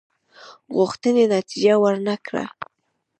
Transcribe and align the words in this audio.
غوښتنې 0.75 1.23
نتیجه 1.35 1.73
ورنه 1.83 2.15
کړه. 2.25 2.45